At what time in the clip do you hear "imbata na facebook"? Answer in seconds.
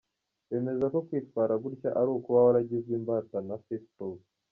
2.99-4.19